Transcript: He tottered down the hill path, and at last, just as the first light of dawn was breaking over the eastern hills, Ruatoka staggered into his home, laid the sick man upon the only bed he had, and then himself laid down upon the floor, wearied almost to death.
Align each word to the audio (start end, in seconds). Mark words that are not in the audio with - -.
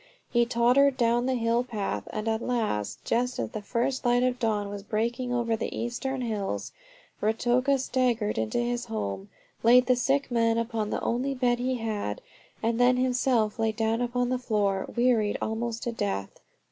He 0.31 0.47
tottered 0.47 0.97
down 0.97 1.27
the 1.27 1.35
hill 1.35 1.63
path, 1.63 2.07
and 2.11 2.27
at 2.27 2.41
last, 2.41 3.05
just 3.05 3.37
as 3.37 3.51
the 3.51 3.61
first 3.61 4.03
light 4.03 4.23
of 4.23 4.39
dawn 4.39 4.67
was 4.67 4.81
breaking 4.81 5.31
over 5.31 5.55
the 5.55 5.77
eastern 5.77 6.21
hills, 6.21 6.71
Ruatoka 7.21 7.77
staggered 7.77 8.39
into 8.39 8.57
his 8.57 8.85
home, 8.85 9.29
laid 9.61 9.85
the 9.85 9.95
sick 9.95 10.31
man 10.31 10.57
upon 10.57 10.89
the 10.89 11.01
only 11.03 11.35
bed 11.35 11.59
he 11.59 11.75
had, 11.75 12.19
and 12.63 12.79
then 12.79 12.97
himself 12.97 13.59
laid 13.59 13.75
down 13.75 14.01
upon 14.01 14.29
the 14.29 14.39
floor, 14.39 14.89
wearied 14.97 15.37
almost 15.39 15.83
to 15.83 15.91
death. 15.91 16.31